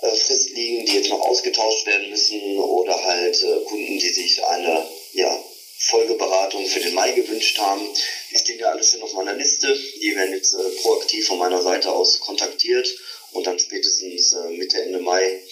Kündigungsfrist 0.00 0.50
liegen, 0.50 0.86
die 0.86 0.94
jetzt 0.94 1.10
noch 1.10 1.20
ausgetauscht 1.20 1.86
werden 1.86 2.10
müssen 2.10 2.58
oder 2.58 3.02
halt 3.02 3.42
äh, 3.42 3.64
Kunden, 3.64 3.98
die 3.98 4.08
sich 4.08 4.44
eine 4.44 4.88
ja, 5.12 5.44
Folgeberatung 5.78 6.66
für 6.66 6.80
den 6.80 6.94
Mai 6.94 7.12
gewünscht 7.12 7.58
haben. 7.58 7.82
Die 8.30 8.38
stehen 8.38 8.58
ja 8.58 8.68
alles 8.70 8.90
schon 8.90 9.02
auf 9.02 9.12
meiner 9.12 9.34
Liste. 9.34 9.76
Die 10.00 10.14
werden 10.14 10.34
jetzt 10.34 10.54
äh, 10.54 10.70
proaktiv 10.82 11.26
von 11.26 11.38
meiner 11.38 11.62
Seite 11.62 11.90
aus 11.90 12.20
kontaktiert 12.20 12.88
und 13.32 13.46
dann 13.46 13.58
spätestens 13.58 14.32
äh, 14.32 14.50
Mitte, 14.50 14.82
Ende 14.82 15.00
Mai 15.00 15.42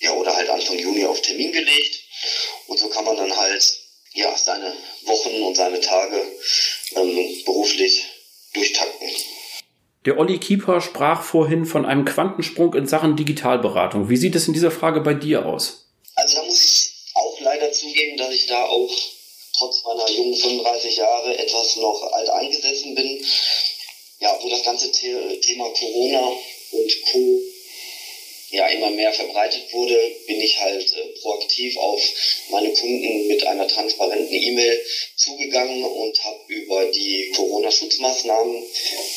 ja, 0.00 0.12
oder 0.14 0.34
halt 0.34 0.48
Anfang 0.48 0.78
Juni 0.78 1.04
auf 1.04 1.20
Termin 1.22 1.52
gelegt. 1.52 2.00
Und 2.66 2.78
so 2.78 2.88
kann 2.88 3.04
man 3.04 3.16
dann 3.16 3.36
halt 3.36 3.80
ja, 4.14 4.36
seine 4.36 4.76
Wochen 5.02 5.42
und 5.42 5.56
seine 5.56 5.80
Tage 5.80 6.20
ähm, 6.96 7.42
beruflich 7.44 8.04
durchtakten. 8.54 9.08
Der 10.04 10.18
Olli 10.18 10.38
Kieper 10.38 10.80
sprach 10.80 11.22
vorhin 11.22 11.66
von 11.66 11.84
einem 11.84 12.04
Quantensprung 12.04 12.74
in 12.74 12.86
Sachen 12.86 13.16
Digitalberatung. 13.16 14.08
Wie 14.08 14.16
sieht 14.16 14.36
es 14.36 14.46
in 14.46 14.54
dieser 14.54 14.70
Frage 14.70 15.00
bei 15.00 15.14
dir 15.14 15.44
aus? 15.44 15.86
Also 16.14 16.36
da 16.36 16.42
muss 16.44 16.62
ich 16.62 16.92
auch 17.14 17.40
leider 17.40 17.72
zugeben, 17.72 18.16
dass 18.16 18.32
ich 18.32 18.46
da 18.46 18.64
auch 18.64 18.90
trotz 19.56 19.82
meiner 19.84 20.08
jungen 20.10 20.34
35 20.34 20.96
Jahre 20.96 21.36
etwas 21.36 21.76
noch 21.76 22.12
alt 22.12 22.28
eingesessen 22.28 22.94
bin. 22.94 23.20
Ja, 24.20 24.38
wo 24.40 24.48
das 24.48 24.62
ganze 24.62 24.90
Thema 24.92 25.70
Corona 25.70 26.32
und 26.72 26.92
Co 27.10 27.40
ja 28.50 28.66
immer 28.68 28.90
mehr 28.90 29.12
verbreitet 29.12 29.72
wurde, 29.72 29.96
bin 30.26 30.40
ich 30.40 30.58
halt 30.58 30.92
äh, 30.92 31.20
proaktiv 31.20 31.76
auf 31.76 32.00
meine 32.50 32.72
Kunden 32.72 33.26
mit 33.26 33.46
einer 33.46 33.68
transparenten 33.68 34.34
E-Mail 34.34 34.80
zugegangen 35.28 35.84
und 35.84 36.24
habe 36.24 36.40
über 36.48 36.86
die 36.86 37.30
Corona-Schutzmaßnahmen 37.36 38.64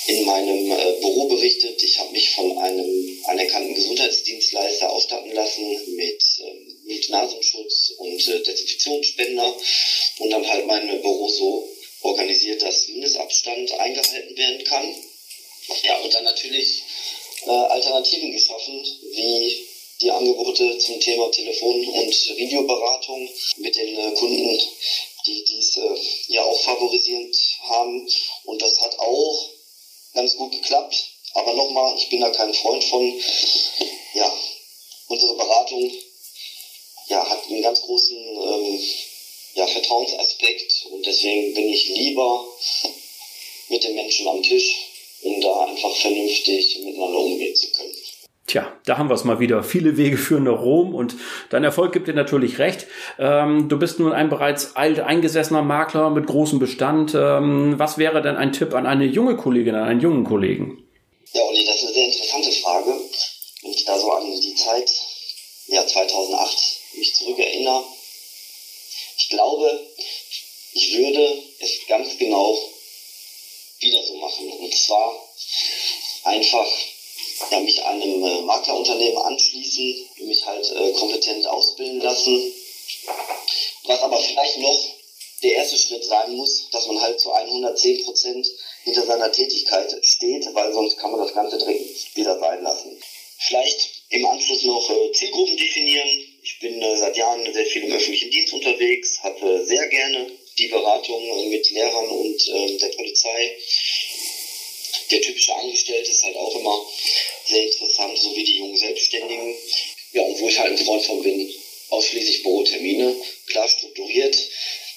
in 0.08 0.25
meinem 0.25 0.72
äh, 0.72 1.00
Büro 1.00 1.27
berichtet. 1.27 1.82
Ich 1.82 2.00
habe 2.00 2.12
mich 2.12 2.32
von 2.32 2.58
einem 2.58 3.24
anerkannten 3.25 3.74
Gesundheitsdienstleister 3.74 4.91
ausstatten 4.91 5.32
lassen 5.32 5.96
mit 5.96 6.22
äh, 6.39 6.91
Mund-Nasenschutz 6.91 7.94
und 7.98 8.27
äh, 8.27 8.44
Desinfektionsspender 8.44 9.56
und 10.20 10.30
dann 10.30 10.48
halt 10.48 10.68
mein 10.68 10.88
Büro 11.01 11.27
so 11.30 11.70
organisiert, 12.01 12.62
dass 12.62 12.88
Mindestabstand 12.89 13.72
eingehalten 13.80 14.38
werden 14.38 14.63
kann. 14.65 14.96
Ja, 15.84 16.00
und 16.00 16.13
dann 16.13 16.24
natürlich 16.24 16.84
äh, 17.46 17.50
Alternativen 17.50 18.32
geschaffen, 18.32 18.84
wie 19.12 19.68
die 20.01 20.12
Angebote 20.12 20.77
zum 20.80 21.00
Thema 21.00 21.30
Telefon- 21.32 21.86
und 21.86 22.38
Videoberatung 22.38 23.30
mit 23.58 23.75
den 23.75 23.98
äh, 23.98 24.12
Kunden, 24.13 24.60
die 25.25 25.44
dies 25.44 25.78
äh, 25.78 25.96
ja 26.28 26.44
auch 26.44 26.60
favorisierend 26.62 27.36
haben. 27.63 28.08
Und 28.46 28.62
das 28.62 28.80
hat 28.82 28.98
auch 29.00 29.50
ganz 30.13 30.36
gut 30.36 30.51
geklappt. 30.51 30.96
Aber 31.34 31.54
nochmal, 31.54 31.96
ich 31.98 32.10
bin 32.10 32.22
da 32.22 32.30
kein 32.30 32.54
Freund 32.54 32.84
von. 32.84 33.22
Ja, 34.13 34.34
unsere 35.08 35.36
Beratung 35.36 35.90
ja, 37.08 37.30
hat 37.30 37.46
einen 37.46 37.62
ganz 37.62 37.82
großen 37.82 38.18
ähm, 38.18 38.80
ja, 39.56 39.68
Vertrauensaspekt 39.68 40.88
und 40.92 41.06
deswegen 41.06 41.54
bin 41.54 41.70
ich 41.70 41.88
lieber 41.88 42.46
mit 43.70 43.84
den 43.84 43.96
Menschen 43.96 44.28
am 44.28 44.44
Tisch 44.44 44.75
um 45.22 45.40
da 45.40 45.66
einfach 45.66 45.96
vernünftig 45.96 46.80
miteinander 46.80 47.20
umgehen 47.20 47.56
zu 47.56 47.72
können. 47.72 47.96
Tja, 48.51 48.70
da 48.86 48.98
haben 48.98 49.08
wir 49.08 49.15
es 49.15 49.24
mal 49.24 49.39
wieder. 49.39 49.63
Viele 49.63 49.96
Wege 49.96 50.17
führen 50.17 50.43
nach 50.43 50.62
Rom 50.62 50.93
und 50.93 51.15
dein 51.51 51.63
Erfolg 51.63 51.93
gibt 51.93 52.10
dir 52.10 52.13
natürlich 52.13 52.60
recht. 52.60 52.86
Ähm, 53.17 53.70
du 53.70 53.79
bist 53.79 53.98
nun 53.98 54.12
ein 54.12 54.27
bereits 54.27 54.75
alt 54.75 55.00
eingesessener 55.00 55.62
Makler 55.62 56.10
mit 56.10 56.27
großem 56.27 56.60
Bestand. 56.60 57.13
Ähm, 57.15 57.75
was 57.79 57.98
wäre 57.98 58.22
denn 58.22 58.36
ein 58.36 58.51
Tipp 58.51 58.74
an 58.74 58.86
eine 58.86 59.05
junge 59.05 59.38
Kollegin, 59.38 59.75
an 59.75 59.88
einen 59.88 60.01
jungen 60.01 60.25
Kollegen? 60.25 60.86
Ja, 61.31 61.43
Olli, 61.43 61.63
das 61.65 61.77
ist 61.77 61.84
eine 61.84 61.93
sehr 61.93 62.05
interessante 62.08 62.51
Frage. 62.51 62.93
Wenn 63.62 63.72
ich 63.72 63.86
da 63.86 63.98
so 63.98 64.12
an 64.12 64.24
die 64.25 64.55
Zeit, 64.55 64.91
ja, 65.67 65.88
2008 65.88 66.58
mich 66.98 67.15
zurückerinnere, 67.15 67.86
ich 69.17 69.29
glaube, 69.29 69.79
ich 70.74 70.98
würde 70.98 71.25
es 71.62 71.88
ganz 71.88 72.17
genau 72.17 72.60
wieder 73.79 74.03
so 74.03 74.17
machen. 74.17 74.51
Und 74.60 74.75
zwar 74.75 75.13
einfach 76.25 76.67
ja, 77.50 77.60
mich 77.60 77.83
einem 77.83 78.24
äh, 78.24 78.41
Maklerunternehmen 78.41 79.17
anschließen, 79.17 80.10
mich 80.19 80.45
halt 80.45 80.71
äh, 80.71 80.91
kompetent 80.93 81.48
ausbilden 81.48 82.01
lassen. 82.01 82.53
Was 83.86 84.00
aber 84.01 84.17
vielleicht 84.17 84.60
noch 84.60 84.79
der 85.43 85.53
erste 85.53 85.77
Schritt 85.77 86.03
sein 86.03 86.36
muss, 86.36 86.69
dass 86.71 86.88
man 86.88 87.01
halt 87.01 87.19
zu 87.19 87.31
110 87.31 88.03
Prozent 88.03 88.48
hinter 88.83 89.05
seiner 89.05 89.31
Tätigkeit 89.31 89.98
steht, 90.01 90.48
weil 90.53 90.71
sonst 90.74 90.98
kann 90.98 91.12
man 91.12 91.21
das 91.21 91.33
Ganze 91.33 91.57
direkt 91.57 92.15
wieder 92.15 92.39
sein 92.39 92.63
lassen. 92.63 93.01
Vielleicht 93.39 94.03
im 94.10 94.25
Anschluss 94.25 94.63
noch 94.63 94.89
äh, 94.89 95.12
Zielgruppen 95.13 95.57
definieren. 95.57 96.10
Ich 96.43 96.60
bin 96.60 96.81
äh, 96.81 96.98
seit 96.98 97.17
Jahren 97.17 97.51
sehr 97.51 97.65
viel 97.65 97.83
im 97.83 97.91
öffentlichen 97.91 98.29
Dienst 98.29 98.53
unterwegs, 98.53 99.19
habe 99.24 99.65
sehr 99.65 99.88
gerne 99.88 100.31
die 100.57 100.67
Beratung 100.67 101.24
äh, 101.24 101.50
mit 101.50 101.69
Lehrern 101.71 102.07
und 102.07 102.48
ähm, 102.50 102.77
der 102.77 102.89
Polizei 102.89 103.57
der 105.10 105.21
typische 105.21 105.55
Angestellte 105.55 106.10
ist 106.10 106.24
halt 106.24 106.38
auch 106.38 106.55
immer 106.55 106.86
sehr 107.51 107.63
interessant, 107.63 108.17
so 108.17 108.36
wie 108.36 108.43
die 108.43 108.58
jungen 108.58 108.77
Selbstständigen. 108.77 109.55
Ja, 110.13 110.24
und 110.24 110.39
wo 110.39 110.48
ich 110.48 110.58
halt 110.58 110.72
ein 110.72 110.86
Freund 110.86 111.05
von 111.05 111.22
bin, 111.22 111.53
ausschließlich 111.89 112.43
Bürotermine, 112.43 113.15
klar 113.48 113.67
strukturiert, 113.67 114.36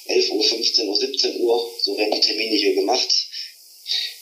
11 0.06 0.30
Uhr, 0.30 0.44
15 0.44 0.88
Uhr, 0.88 0.96
17 0.96 1.40
Uhr, 1.40 1.74
so 1.82 1.96
werden 1.96 2.12
die 2.12 2.20
Termine 2.20 2.56
hier 2.56 2.74
gemacht. 2.74 3.08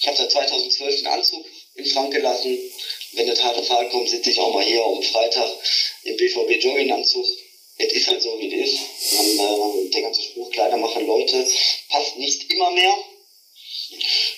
Ich 0.00 0.06
habe 0.06 0.16
seit 0.16 0.32
2012 0.32 0.96
den 0.96 1.06
Anzug 1.06 1.46
in 1.74 1.86
Schrank 1.86 2.12
gelassen. 2.12 2.58
Wenn 3.12 3.26
der 3.26 3.42
harte 3.42 3.62
Fall 3.62 3.88
kommt, 3.90 4.08
sitze 4.08 4.30
ich 4.30 4.38
auch 4.38 4.52
mal 4.52 4.64
hier 4.64 4.82
am 4.82 5.02
Freitag 5.02 5.48
im 6.04 6.16
BVB 6.16 6.62
Jogginganzug. 6.62 7.26
Es 7.78 7.92
ist 7.92 8.06
halt 8.06 8.22
so, 8.22 8.38
wie 8.38 8.52
es 8.52 8.70
ist. 8.70 8.80
Man, 9.12 9.86
äh, 9.86 9.90
der 9.90 10.02
ganze 10.02 10.22
Spruch, 10.22 10.50
Kleider 10.50 10.76
machen 10.76 11.06
Leute, 11.06 11.46
passt 11.88 12.16
nicht 12.16 12.52
immer 12.52 12.70
mehr. 12.72 12.94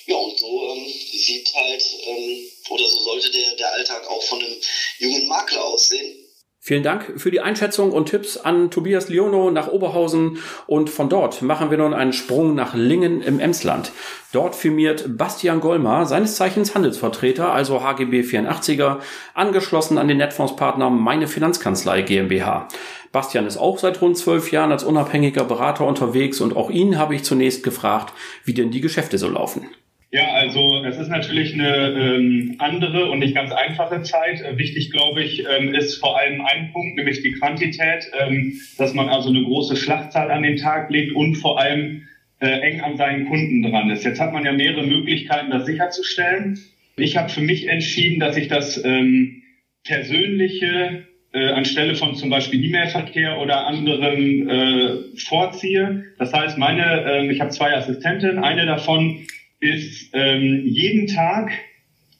Ja, 0.07 0.17
und 0.17 0.39
so 0.39 0.47
ähm, 0.47 0.87
sieht 0.87 1.55
halt, 1.55 1.83
ähm, 2.07 2.51
oder 2.71 2.87
so 2.87 3.01
sollte 3.01 3.31
der, 3.31 3.57
der 3.57 3.73
Alltag 3.73 4.07
auch 4.09 4.23
von 4.23 4.41
einem 4.41 4.57
jungen 4.99 5.27
Makler 5.29 5.65
aussehen. 5.65 6.25
Vielen 6.67 6.83
Dank 6.83 7.21
für 7.21 7.31
die 7.31 7.43
Einschätzung 7.43 7.93
und 7.93 8.09
Tipps 8.09 8.39
an 8.39 8.71
Tobias 8.71 9.11
Liono 9.11 9.51
nach 9.51 9.69
Oberhausen 9.69 10.39
und 10.67 10.89
von 10.89 11.11
dort 11.11 11.43
machen 11.43 11.71
wir 11.71 11.77
nun 11.77 11.93
einen 11.93 12.15
Sprung 12.15 12.55
nach 12.55 12.73
Lingen 12.73 13.21
im 13.21 13.39
Emsland. 13.39 13.93
Dort 14.33 14.55
firmiert 14.55 15.19
Bastian 15.19 15.61
Golmar, 15.61 16.07
seines 16.07 16.37
Zeichens 16.37 16.75
Handelsvertreter, 16.75 17.53
also 17.53 17.83
HGB 17.83 18.23
84er, 18.23 19.01
angeschlossen 19.35 19.99
an 19.99 20.09
den 20.09 20.17
Netfondspartner 20.17 20.89
Meine 20.89 21.29
Finanzkanzlei 21.29 22.01
GmbH. 22.01 22.69
Bastian 23.15 23.47
ist 23.47 23.59
auch 23.59 23.79
seit 23.79 24.03
rund 24.03 24.19
zwölf 24.19 24.51
Jahren 24.51 24.73
als 24.73 24.83
unabhängiger 24.83 25.45
Berater 25.45 25.87
unterwegs 25.87 26.41
und 26.41 26.57
auch 26.57 26.69
ihn 26.69 26.99
habe 26.99 27.15
ich 27.15 27.23
zunächst 27.23 27.63
gefragt, 27.63 28.13
wie 28.45 28.55
denn 28.55 28.73
die 28.73 28.81
Geschäfte 28.81 29.19
so 29.19 29.29
laufen. 29.29 29.69
Ja, 30.11 30.33
also 30.33 30.83
es 30.85 30.99
ist 30.99 31.09
natürlich 31.09 31.55
eine 31.55 31.91
ähm, 31.91 32.57
andere 32.59 33.11
und 33.11 33.21
nicht 33.21 33.37
ganz 33.37 33.53
einfache 33.53 34.03
Zeit. 34.03 34.41
Äh, 34.41 34.59
wichtig, 34.59 34.91
glaube 34.91 35.23
ich, 35.23 35.45
ähm, 35.47 35.73
ist 35.75 35.95
vor 35.99 36.19
allem 36.19 36.41
ein 36.41 36.73
Punkt, 36.73 36.97
nämlich 36.97 37.23
die 37.23 37.33
Quantität, 37.33 38.11
ähm, 38.21 38.61
dass 38.79 38.95
man 38.95 39.09
also 39.09 39.29
eine 39.29 39.45
große 39.45 39.77
Schlachtzahl 39.77 40.33
an 40.33 40.43
den 40.43 40.57
Tag 40.57 40.91
legt 40.91 41.15
und 41.15 41.37
vor 41.37 41.61
allem 41.61 42.09
äh, 42.41 42.47
eng 42.47 42.81
an 42.81 42.97
seinen 42.97 43.29
Kunden 43.29 43.63
dran 43.63 43.91
ist. 43.91 44.05
Jetzt 44.05 44.21
hat 44.21 44.33
man 44.33 44.45
ja 44.45 44.53
mehrere 44.53 44.85
Möglichkeiten, 44.85 45.51
das 45.51 45.67
sicherzustellen. 45.67 46.59
Ich 46.97 47.17
habe 47.17 47.29
für 47.29 47.43
mich 47.43 47.69
entschieden, 47.69 48.19
dass 48.19 48.37
ich 48.37 48.49
das 48.49 48.85
ähm, 48.85 49.43
persönliche 49.85 51.07
äh, 51.35 51.51
anstelle 51.51 51.97
von 51.97 52.15
zum 52.15 52.31
Beispiel 52.31 52.65
E-Mail-Verkehr 52.65 53.41
oder 53.41 53.67
anderem 53.67 54.49
äh, 54.49 55.19
vorziehe. 55.19 56.05
Das 56.17 56.33
heißt, 56.33 56.57
meine, 56.59 57.05
äh, 57.05 57.31
ich 57.31 57.41
habe 57.41 57.51
zwei 57.51 57.77
Assistenten, 57.77 58.39
eine 58.39 58.67
davon 58.67 59.27
ist 59.59 60.11
ähm, 60.13 60.63
jeden 60.65 61.09
Tag 61.09 61.51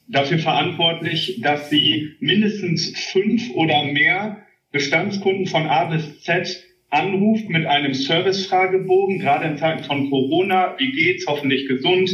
dafür 0.07 0.39
verantwortlich, 0.39 1.39
dass 1.41 1.69
sie 1.69 2.15
mindestens 2.19 2.89
fünf 3.11 3.51
oder 3.55 3.83
mehr 3.83 4.37
Bestandskunden 4.71 5.47
von 5.47 5.67
A 5.67 5.85
bis 5.85 6.21
Z 6.21 6.63
anruft 6.95 7.49
mit 7.49 7.65
einem 7.65 7.93
Service-Fragebogen, 7.93 9.19
gerade 9.19 9.47
in 9.47 9.57
Zeiten 9.57 9.83
von 9.83 10.09
Corona. 10.09 10.75
Wie 10.77 10.91
geht's? 10.91 11.27
Hoffentlich 11.27 11.67
gesund. 11.67 12.09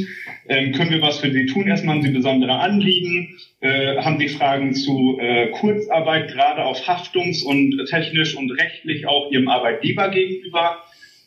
Ähm, 0.50 0.72
können 0.72 0.90
wir 0.90 1.02
was 1.02 1.20
für 1.20 1.32
Sie 1.32 1.46
tun? 1.46 1.68
Erstmal 1.68 1.96
haben 1.96 2.04
Sie 2.04 2.12
besondere 2.12 2.58
Anliegen. 2.60 3.38
Äh, 3.62 3.98
haben 3.98 4.20
Sie 4.20 4.28
Fragen 4.28 4.74
zu 4.74 5.20
äh, 5.20 5.50
Kurzarbeit, 5.52 6.30
gerade 6.30 6.64
auf 6.64 6.82
Haftungs- 6.88 7.44
und 7.44 7.86
technisch 7.90 8.36
und 8.36 8.50
rechtlich 8.52 9.06
auch 9.06 9.32
Ihrem 9.32 9.48
Arbeitgeber 9.48 10.10
gegenüber? 10.10 10.78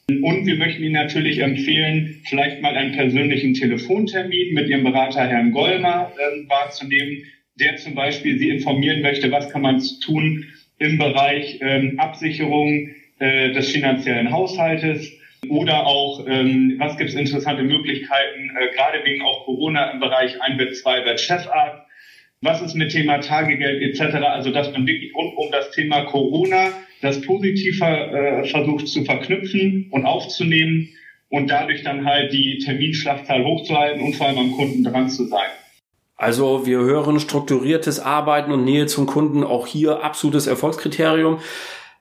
Und 0.08 0.46
wir 0.46 0.56
möchten 0.56 0.82
Ihnen 0.82 0.92
natürlich 0.92 1.38
empfehlen, 1.38 2.20
vielleicht 2.24 2.60
mal 2.60 2.76
einen 2.76 2.92
persönlichen 2.92 3.54
Telefontermin 3.54 4.52
mit 4.52 4.68
Ihrem 4.68 4.82
Berater 4.82 5.26
Herrn 5.26 5.52
Gollmer 5.52 6.12
äh, 6.18 6.48
wahrzunehmen, 6.48 7.22
der 7.60 7.76
zum 7.76 7.94
Beispiel 7.94 8.36
Sie 8.36 8.48
informieren 8.48 9.00
möchte, 9.00 9.30
was 9.30 9.48
kann 9.50 9.62
man 9.62 9.80
tun 10.04 10.44
im 10.78 10.98
Bereich 10.98 11.60
ähm, 11.62 12.00
Absicherung 12.00 12.88
äh, 13.24 13.52
des 13.52 13.70
finanziellen 13.70 14.30
Haushaltes 14.30 15.10
oder 15.48 15.86
auch, 15.86 16.26
ähm, 16.26 16.74
was 16.78 16.98
gibt 16.98 17.08
es 17.08 17.16
interessante 17.16 17.62
Möglichkeiten, 17.62 18.50
äh, 18.54 18.74
gerade 18.74 19.02
wegen 19.02 19.22
auch 19.22 19.46
Corona 19.46 19.92
im 19.92 20.00
Bereich 20.00 20.42
1 20.42 20.58
Bett, 20.58 20.76
2 20.76 21.00
Bett 21.00 21.20
Chefarzt. 21.20 21.86
Was 22.42 22.60
ist 22.60 22.74
mit 22.74 22.92
Thema 22.92 23.20
Tagegeld 23.20 23.80
etc.? 23.80 24.16
Also, 24.16 24.50
dass 24.50 24.70
man 24.72 24.86
wirklich 24.86 25.14
rund 25.14 25.34
um 25.38 25.50
das 25.50 25.70
Thema 25.70 26.04
Corona 26.04 26.68
das 27.00 27.22
positiv 27.22 27.80
äh, 27.80 28.44
versucht 28.44 28.88
zu 28.88 29.04
verknüpfen 29.04 29.88
und 29.90 30.04
aufzunehmen 30.04 30.90
und 31.30 31.48
dadurch 31.48 31.82
dann 31.82 32.04
halt 32.04 32.30
die 32.30 32.58
Terminschlachtzahl 32.58 33.42
hochzuhalten 33.42 34.02
und 34.02 34.16
vor 34.16 34.26
allem 34.26 34.38
am 34.38 34.52
Kunden 34.52 34.84
dran 34.84 35.08
zu 35.08 35.24
sein. 35.28 35.48
Also 36.16 36.66
wir 36.66 36.78
hören 36.78 37.20
strukturiertes 37.20 38.00
Arbeiten 38.00 38.52
und 38.52 38.64
Nähe 38.64 38.84
zum 38.84 39.06
Kunden, 39.06 39.44
auch 39.44 39.66
hier 39.66 40.04
absolutes 40.04 40.46
Erfolgskriterium. 40.46 41.40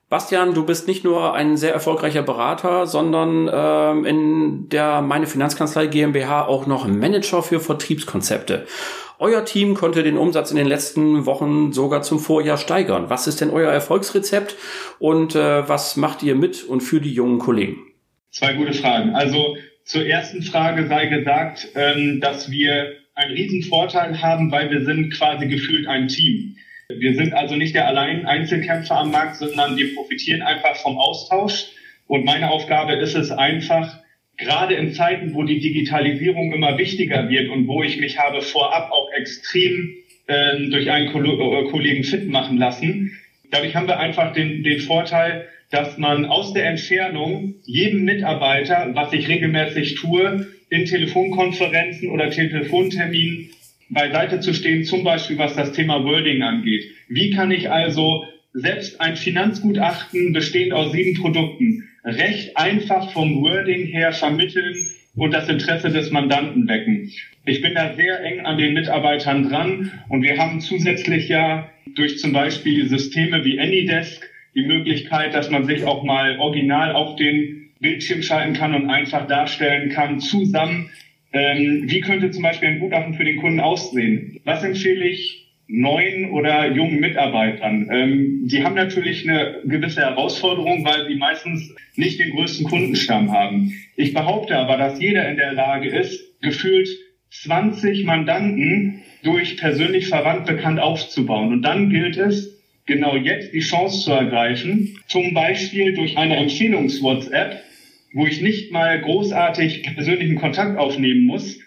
Bastian, 0.08 0.54
du 0.54 0.64
bist 0.66 0.86
nicht 0.86 1.02
nur 1.02 1.34
ein 1.34 1.56
sehr 1.56 1.72
erfolgreicher 1.72 2.22
Berater, 2.22 2.86
sondern 2.86 3.50
ähm, 3.52 4.04
in 4.04 4.68
der 4.68 5.00
Meine 5.00 5.26
Finanzkanzlei 5.26 5.86
GmbH 5.86 6.46
auch 6.46 6.66
noch 6.66 6.86
Manager 6.86 7.42
für 7.42 7.58
Vertriebskonzepte. 7.58 8.66
Euer 9.18 9.44
Team 9.44 9.74
konnte 9.74 10.02
den 10.02 10.16
Umsatz 10.16 10.50
in 10.50 10.56
den 10.56 10.66
letzten 10.66 11.24
Wochen 11.24 11.72
sogar 11.72 12.02
zum 12.02 12.18
Vorjahr 12.18 12.58
steigern. 12.58 13.08
Was 13.08 13.26
ist 13.26 13.40
denn 13.40 13.50
euer 13.50 13.72
Erfolgsrezept 13.72 14.56
und 14.98 15.34
äh, 15.34 15.68
was 15.68 15.96
macht 15.96 16.22
ihr 16.22 16.34
mit 16.34 16.64
und 16.64 16.80
für 16.80 17.00
die 17.00 17.12
jungen 17.12 17.38
Kollegen? 17.38 17.78
Zwei 18.30 18.54
gute 18.54 18.72
Fragen. 18.72 19.14
Also 19.14 19.56
zur 19.84 20.04
ersten 20.04 20.42
Frage 20.42 20.86
sei 20.88 21.06
gesagt, 21.06 21.68
ähm, 21.74 22.20
dass 22.20 22.50
wir 22.50 22.92
einen 23.14 23.32
riesen 23.32 23.62
Vorteil 23.62 24.20
haben, 24.20 24.50
weil 24.50 24.70
wir 24.70 24.84
sind 24.84 25.12
quasi 25.12 25.46
gefühlt 25.46 25.86
ein 25.86 26.08
Team. 26.08 26.56
Wir 26.88 27.14
sind 27.14 27.32
also 27.32 27.56
nicht 27.56 27.74
der 27.74 27.86
allein 27.86 28.26
Einzelkämpfer 28.26 28.96
am 28.96 29.10
Markt, 29.10 29.36
sondern 29.36 29.76
wir 29.76 29.94
profitieren 29.94 30.42
einfach 30.42 30.76
vom 30.76 30.98
Austausch. 30.98 31.66
Und 32.06 32.24
meine 32.24 32.50
Aufgabe 32.50 32.94
ist 32.94 33.14
es 33.14 33.30
einfach, 33.30 34.00
gerade 34.36 34.74
in 34.74 34.92
Zeiten, 34.92 35.34
wo 35.34 35.44
die 35.44 35.60
Digitalisierung 35.60 36.52
immer 36.52 36.76
wichtiger 36.76 37.28
wird 37.28 37.48
und 37.48 37.66
wo 37.66 37.82
ich 37.82 37.98
mich 37.98 38.18
habe 38.18 38.42
vorab 38.42 38.90
auch 38.90 39.10
extrem 39.12 39.94
ähm, 40.28 40.70
durch 40.70 40.90
einen 40.90 41.08
äh, 41.08 41.70
Kollegen 41.70 42.04
fit 42.04 42.28
machen 42.28 42.58
lassen, 42.58 43.18
dadurch 43.50 43.74
haben 43.74 43.86
wir 43.86 43.98
einfach 43.98 44.32
den, 44.32 44.62
den 44.62 44.80
Vorteil, 44.80 45.48
dass 45.70 45.96
man 45.96 46.26
aus 46.26 46.52
der 46.52 46.66
Entfernung 46.66 47.54
jedem 47.64 48.04
Mitarbeiter, 48.04 48.90
was 48.92 49.12
ich 49.12 49.28
regelmäßig 49.28 49.94
tue, 49.94 50.46
in 50.68 50.84
Telefonkonferenzen 50.84 52.10
oder 52.10 52.30
Telefonterminen 52.30 53.50
beiseite 53.88 54.40
zu 54.40 54.54
stehen, 54.54 54.84
zum 54.84 55.04
Beispiel 55.04 55.38
was 55.38 55.54
das 55.54 55.72
Thema 55.72 56.04
Wording 56.04 56.42
angeht. 56.42 56.84
Wie 57.08 57.30
kann 57.30 57.50
ich 57.50 57.70
also 57.70 58.24
selbst 58.52 59.00
ein 59.00 59.16
Finanzgutachten 59.16 60.32
bestehend 60.32 60.72
aus 60.72 60.92
sieben 60.92 61.20
Produkten 61.20 61.88
recht 62.04 62.56
einfach 62.56 63.10
vom 63.12 63.42
Wording 63.42 63.86
her 63.86 64.12
vermitteln 64.12 64.74
und 65.16 65.32
das 65.32 65.48
Interesse 65.48 65.90
des 65.90 66.10
Mandanten 66.10 66.68
wecken. 66.68 67.10
Ich 67.46 67.60
bin 67.60 67.74
da 67.74 67.94
sehr 67.94 68.20
eng 68.22 68.40
an 68.40 68.58
den 68.58 68.74
Mitarbeitern 68.74 69.48
dran 69.48 69.92
und 70.08 70.22
wir 70.22 70.38
haben 70.38 70.60
zusätzlich 70.60 71.28
ja 71.28 71.70
durch 71.94 72.18
zum 72.18 72.32
Beispiel 72.32 72.88
Systeme 72.88 73.44
wie 73.44 73.58
AnyDesk 73.58 74.28
die 74.54 74.66
Möglichkeit, 74.66 75.34
dass 75.34 75.50
man 75.50 75.64
sich 75.64 75.84
auch 75.84 76.02
mal 76.04 76.38
original 76.38 76.92
auf 76.92 77.16
den 77.16 77.70
Bildschirm 77.80 78.22
schalten 78.22 78.54
kann 78.54 78.74
und 78.74 78.88
einfach 78.88 79.26
darstellen 79.26 79.90
kann, 79.90 80.20
zusammen, 80.20 80.90
ähm, 81.34 81.82
wie 81.86 82.00
könnte 82.00 82.30
zum 82.30 82.42
Beispiel 82.42 82.68
ein 82.68 82.78
Gutachten 82.78 83.14
für 83.14 83.24
den 83.24 83.36
Kunden 83.36 83.60
aussehen? 83.60 84.40
Was 84.44 84.64
empfehle 84.64 85.06
ich 85.06 85.44
neuen 85.66 86.30
oder 86.30 86.70
jungen 86.70 87.00
Mitarbeitern. 87.00 87.88
Ähm, 87.90 88.48
die 88.48 88.62
haben 88.62 88.74
natürlich 88.74 89.28
eine 89.28 89.60
gewisse 89.64 90.02
Herausforderung, 90.02 90.84
weil 90.84 91.06
sie 91.08 91.14
meistens 91.14 91.74
nicht 91.96 92.20
den 92.20 92.32
größten 92.34 92.66
Kundenstamm 92.66 93.32
haben. 93.32 93.72
Ich 93.96 94.12
behaupte 94.12 94.56
aber, 94.56 94.76
dass 94.76 95.00
jeder 95.00 95.28
in 95.28 95.36
der 95.36 95.52
Lage 95.52 95.88
ist, 95.88 96.40
gefühlt 96.42 96.88
20 97.30 98.04
Mandanten 98.04 99.02
durch 99.22 99.56
persönlich 99.56 100.08
verwandt 100.08 100.46
bekannt 100.46 100.80
aufzubauen. 100.80 101.52
Und 101.52 101.62
dann 101.62 101.88
gilt 101.88 102.16
es, 102.18 102.62
genau 102.86 103.16
jetzt 103.16 103.54
die 103.54 103.60
Chance 103.60 104.04
zu 104.04 104.12
ergreifen, 104.12 104.98
zum 105.08 105.32
Beispiel 105.32 105.94
durch 105.94 106.18
eine 106.18 106.36
Empfehlungs-WhatsApp, 106.36 107.62
wo 108.14 108.26
ich 108.26 108.40
nicht 108.40 108.72
mal 108.72 109.00
großartig 109.00 109.82
persönlichen 109.94 110.36
Kontakt 110.36 110.78
aufnehmen 110.78 111.26
muss, 111.26 111.58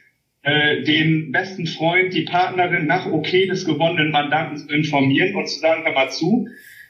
äh, 0.44 0.82
den 0.84 1.34
besten 1.34 1.68
Freund, 1.68 2.14
die 2.14 2.22
Partnerin 2.22 2.88
nach 2.88 3.06
Okay 3.06 3.48
des 3.48 3.66
gewonnenen 3.66 4.12
Mandanten 4.12 4.58
zu 4.58 4.74
informieren 4.74 5.36
und 5.36 5.48
zu 5.48 5.60
sagen, 5.60 5.84
hör 5.84 5.94
mal 5.94 6.10
zu, 6.10 6.48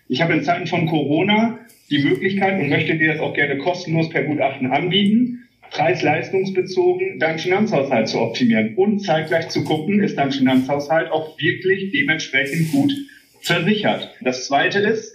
ich 0.08 0.22
habe 0.22 0.34
in 0.34 0.44
Zeiten 0.44 0.68
von 0.68 0.86
Corona 0.86 1.60
die 1.90 2.04
Möglichkeit 2.04 2.60
und 2.60 2.70
möchte 2.70 2.98
dir 2.98 3.14
das 3.14 3.20
auch 3.20 3.34
gerne 3.34 3.58
kostenlos 3.58 4.10
per 4.10 4.24
Gutachten 4.26 4.68
anbieten, 4.68 5.48
preis-leistungsbezogen 5.72 7.20
deinen 7.20 7.40
Finanzhaushalt 7.40 8.08
zu 8.08 8.20
optimieren 8.20 8.76
und 8.76 9.00
zeitgleich 9.00 9.50
zu 9.50 9.64
gucken, 9.64 10.04
ist 10.04 10.18
dein 10.18 10.32
Finanzhaushalt 10.32 11.12
auch 11.12 11.38
wirklich 11.40 11.92
dementsprechend 11.92 12.72
gut 12.72 12.94
versichert. 13.42 14.14
Das 14.22 14.46
zweite 14.46 14.80
ist, 14.80 15.14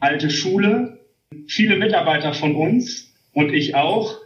alte 0.00 0.30
Schule, 0.30 1.00
viele 1.46 1.76
Mitarbeiter 1.76 2.32
von 2.32 2.54
uns 2.56 3.13
und 3.34 3.52
ich 3.52 3.74
auch 3.74 4.18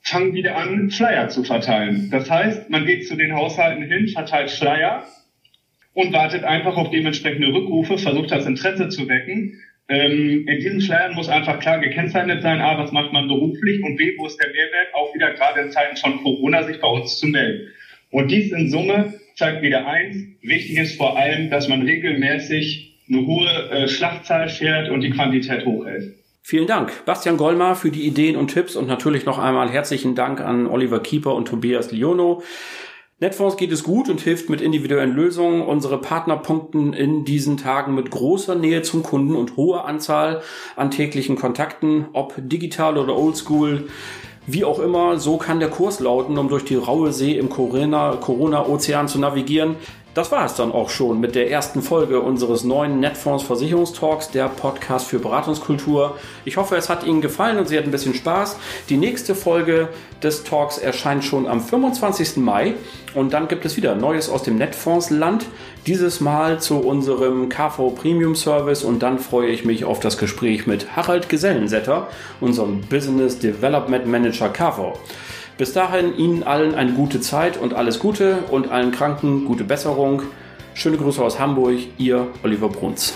fangen 0.00 0.34
wieder 0.34 0.56
an, 0.56 0.90
Flyer 0.90 1.28
zu 1.28 1.44
verteilen. 1.44 2.08
Das 2.10 2.30
heißt, 2.30 2.70
man 2.70 2.86
geht 2.86 3.06
zu 3.06 3.16
den 3.16 3.34
Haushalten 3.34 3.84
hin, 3.84 4.08
verteilt 4.08 4.50
Flyer 4.50 5.04
und 5.94 6.12
wartet 6.12 6.44
einfach 6.44 6.76
auf 6.76 6.90
dementsprechende 6.90 7.52
Rückrufe, 7.52 7.98
versucht 7.98 8.30
das 8.30 8.46
Interesse 8.46 8.88
zu 8.88 9.08
wecken. 9.08 9.60
Ähm, 9.88 10.46
in 10.48 10.60
diesen 10.60 10.80
Flyern 10.80 11.14
muss 11.14 11.28
einfach 11.28 11.60
klar 11.60 11.78
gekennzeichnet 11.80 12.42
sein, 12.42 12.60
A, 12.60 12.78
was 12.78 12.92
macht 12.92 13.12
man 13.12 13.28
beruflich 13.28 13.82
und 13.82 13.96
B, 13.96 14.14
wo 14.16 14.26
ist 14.26 14.38
der 14.38 14.50
Mehrwert, 14.50 14.94
auch 14.94 15.14
wieder 15.14 15.32
gerade 15.34 15.60
in 15.60 15.70
Zeiten 15.70 15.96
von 15.96 16.22
Corona 16.22 16.62
sich 16.62 16.80
bei 16.80 16.88
uns 16.88 17.18
zu 17.18 17.26
melden. 17.26 17.68
Und 18.10 18.30
dies 18.30 18.52
in 18.52 18.70
Summe 18.70 19.14
zeigt 19.36 19.62
wieder 19.62 19.86
eins, 19.86 20.16
wichtig 20.40 20.78
ist 20.78 20.96
vor 20.96 21.18
allem, 21.18 21.50
dass 21.50 21.68
man 21.68 21.82
regelmäßig 21.82 23.00
eine 23.08 23.26
hohe 23.26 23.70
äh, 23.70 23.88
Schlachtzahl 23.88 24.48
fährt 24.48 24.88
und 24.88 25.00
die 25.00 25.10
Quantität 25.10 25.64
hochhält. 25.64 26.14
Vielen 26.44 26.66
Dank, 26.66 27.04
Bastian 27.04 27.36
Gollmar, 27.36 27.76
für 27.76 27.92
die 27.92 28.04
Ideen 28.04 28.34
und 28.34 28.48
Tipps 28.48 28.74
und 28.74 28.88
natürlich 28.88 29.24
noch 29.24 29.38
einmal 29.38 29.70
herzlichen 29.70 30.16
Dank 30.16 30.40
an 30.40 30.66
Oliver 30.66 30.98
Kieper 30.98 31.36
und 31.36 31.46
Tobias 31.46 31.92
Liono. 31.92 32.42
Netfonds 33.20 33.56
geht 33.56 33.70
es 33.70 33.84
gut 33.84 34.08
und 34.08 34.20
hilft 34.20 34.50
mit 34.50 34.60
individuellen 34.60 35.14
Lösungen. 35.14 35.62
Unsere 35.62 36.00
Partner 36.00 36.36
punkten 36.36 36.94
in 36.94 37.24
diesen 37.24 37.58
Tagen 37.58 37.94
mit 37.94 38.10
großer 38.10 38.56
Nähe 38.56 38.82
zum 38.82 39.04
Kunden 39.04 39.36
und 39.36 39.56
hoher 39.56 39.84
Anzahl 39.84 40.42
an 40.74 40.90
täglichen 40.90 41.36
Kontakten, 41.36 42.06
ob 42.12 42.34
digital 42.36 42.98
oder 42.98 43.16
oldschool. 43.16 43.86
Wie 44.44 44.64
auch 44.64 44.80
immer, 44.80 45.20
so 45.20 45.36
kann 45.36 45.60
der 45.60 45.70
Kurs 45.70 46.00
lauten, 46.00 46.36
um 46.36 46.48
durch 46.48 46.64
die 46.64 46.74
raue 46.74 47.12
See 47.12 47.38
im 47.38 47.50
Corona-Ozean 47.50 49.06
zu 49.06 49.20
navigieren. 49.20 49.76
Das 50.14 50.30
war 50.30 50.44
es 50.44 50.54
dann 50.54 50.72
auch 50.72 50.90
schon 50.90 51.20
mit 51.20 51.34
der 51.34 51.50
ersten 51.50 51.80
Folge 51.80 52.20
unseres 52.20 52.64
neuen 52.64 53.00
Netfonds 53.00 53.44
Versicherungstalks, 53.44 54.30
der 54.30 54.50
Podcast 54.50 55.06
für 55.06 55.18
Beratungskultur. 55.18 56.18
Ich 56.44 56.58
hoffe, 56.58 56.76
es 56.76 56.90
hat 56.90 57.04
Ihnen 57.04 57.22
gefallen 57.22 57.58
und 57.58 57.66
Sie 57.66 57.78
hatten 57.78 57.88
ein 57.88 57.92
bisschen 57.92 58.12
Spaß. 58.12 58.58
Die 58.90 58.98
nächste 58.98 59.34
Folge 59.34 59.88
des 60.22 60.44
Talks 60.44 60.76
erscheint 60.76 61.24
schon 61.24 61.46
am 61.46 61.62
25. 61.62 62.36
Mai 62.36 62.74
und 63.14 63.32
dann 63.32 63.48
gibt 63.48 63.64
es 63.64 63.78
wieder 63.78 63.94
Neues 63.94 64.28
aus 64.28 64.42
dem 64.42 64.56
Netfondsland. 64.56 65.46
Dieses 65.86 66.20
Mal 66.20 66.60
zu 66.60 66.80
unserem 66.80 67.48
KV 67.48 67.94
Premium 67.94 68.34
Service 68.34 68.84
und 68.84 69.02
dann 69.02 69.18
freue 69.18 69.48
ich 69.48 69.64
mich 69.64 69.86
auf 69.86 69.98
das 69.98 70.18
Gespräch 70.18 70.66
mit 70.66 70.94
Harald 70.94 71.30
Gesellensetter, 71.30 72.08
unserem 72.38 72.82
Business 72.82 73.38
Development 73.38 74.06
Manager 74.06 74.50
KV. 74.50 74.98
Bis 75.58 75.72
dahin 75.72 76.16
Ihnen 76.16 76.42
allen 76.42 76.74
eine 76.74 76.92
gute 76.92 77.20
Zeit 77.20 77.56
und 77.56 77.74
alles 77.74 77.98
Gute 77.98 78.38
und 78.50 78.70
allen 78.70 78.90
Kranken 78.90 79.44
gute 79.44 79.64
Besserung. 79.64 80.22
Schöne 80.74 80.96
Grüße 80.96 81.22
aus 81.22 81.38
Hamburg, 81.38 81.76
Ihr 81.98 82.28
Oliver 82.42 82.68
Bruns. 82.68 83.14